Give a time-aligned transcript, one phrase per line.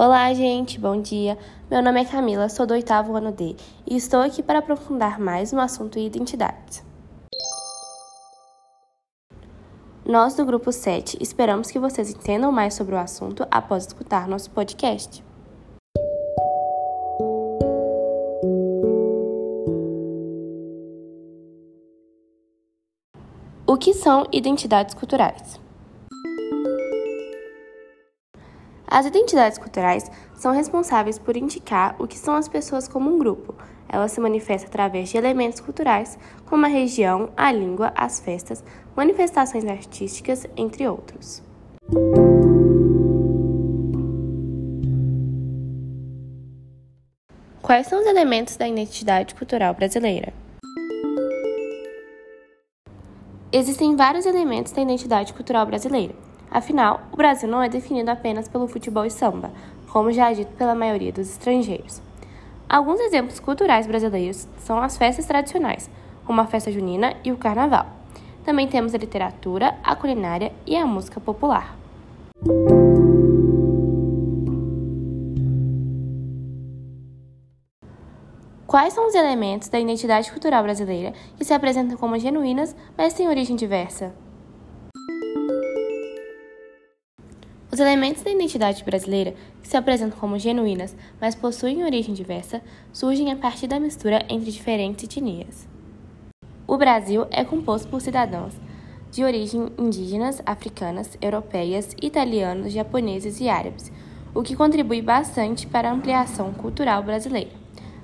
[0.00, 1.36] Olá, gente, bom dia.
[1.68, 5.50] Meu nome é Camila, sou do oitavo ano D e estou aqui para aprofundar mais
[5.50, 6.84] no assunto identidades.
[10.06, 14.52] Nós do grupo 7 esperamos que vocês entendam mais sobre o assunto após escutar nosso
[14.52, 15.24] podcast.
[23.66, 25.58] O que são identidades culturais?
[28.90, 33.54] As identidades culturais são responsáveis por indicar o que são as pessoas como um grupo.
[33.86, 38.64] Elas se manifestam através de elementos culturais, como a região, a língua, as festas,
[38.96, 41.42] manifestações artísticas, entre outros.
[47.60, 50.32] Quais são os elementos da identidade cultural brasileira?
[53.52, 56.27] Existem vários elementos da identidade cultural brasileira.
[56.50, 59.50] Afinal, o Brasil não é definido apenas pelo futebol e samba,
[59.92, 62.00] como já é dito pela maioria dos estrangeiros.
[62.68, 65.88] Alguns exemplos culturais brasileiros são as festas tradicionais,
[66.24, 67.86] como a festa junina e o carnaval.
[68.44, 71.76] Também temos a literatura, a culinária e a música popular.
[78.66, 83.26] Quais são os elementos da identidade cultural brasileira que se apresentam como genuínas, mas têm
[83.26, 84.12] origem diversa?
[87.78, 92.60] Os elementos da identidade brasileira, que se apresentam como genuínas, mas possuem origem diversa,
[92.92, 95.68] surgem a partir da mistura entre diferentes etnias.
[96.66, 98.52] O Brasil é composto por cidadãos
[99.12, 103.92] de origem indígenas, africanas, europeias, italianos, japoneses e árabes,
[104.34, 107.52] o que contribui bastante para a ampliação cultural brasileira.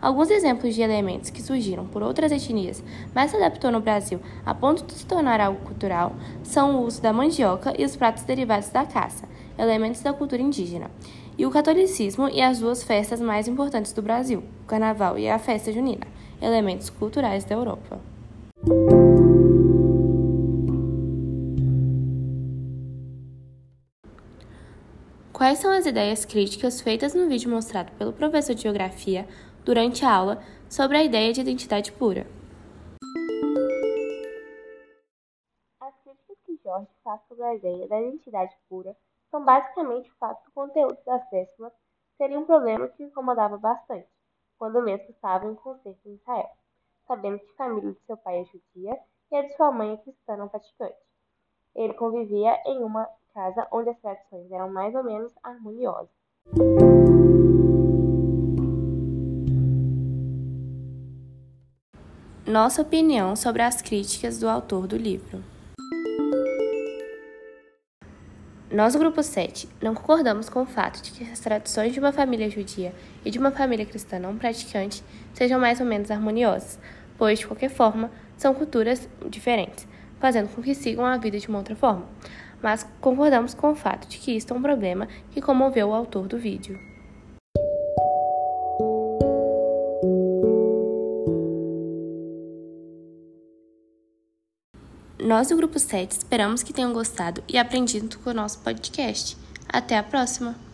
[0.00, 2.82] Alguns exemplos de elementos que surgiram por outras etnias,
[3.14, 7.02] mas se adaptou no Brasil a ponto de se tornar algo cultural, são o uso
[7.02, 10.90] da mandioca e os pratos derivados da caça, elementos da cultura indígena,
[11.36, 15.38] e o catolicismo e as duas festas mais importantes do Brasil, o Carnaval e a
[15.38, 16.06] festa junina,
[16.40, 18.00] elementos culturais da Europa.
[25.32, 29.28] Quais são as ideias críticas feitas no vídeo mostrado pelo professor de Geografia
[29.64, 32.26] durante a aula sobre a ideia de identidade pura?
[35.80, 38.96] As críticas que Jorge faz sobre a ideia da identidade pura
[39.30, 41.72] são basicamente o fato do conteúdo das décimas
[42.16, 44.08] seria um problema que incomodava bastante,
[44.58, 46.50] quando mesmo estava em concerto em Israel,
[47.06, 48.98] sabendo que a família de seu pai é judia
[49.30, 50.98] e a de sua mãe é cristã não praticante.
[51.74, 56.08] Ele convivia em uma casa onde as tradições eram mais ou menos harmoniosas.
[62.46, 65.44] Nossa opinião sobre as críticas do autor do livro.
[68.78, 72.12] Nós, o Grupo 7, não concordamos com o fato de que as tradições de uma
[72.12, 72.94] família judia
[73.24, 75.02] e de uma família cristã não praticante
[75.34, 76.78] sejam mais ou menos harmoniosas,
[77.18, 79.84] pois, de qualquer forma, são culturas diferentes,
[80.20, 82.06] fazendo com que sigam a vida de uma outra forma.
[82.62, 86.28] Mas concordamos com o fato de que isto é um problema que comoveu o autor
[86.28, 86.78] do vídeo.
[95.20, 99.36] Nós do Grupo 7 esperamos que tenham gostado e aprendido com o nosso podcast.
[99.68, 100.67] Até a próxima!